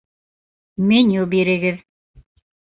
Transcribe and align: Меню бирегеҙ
Меню 0.91 1.27
бирегеҙ 1.35 1.79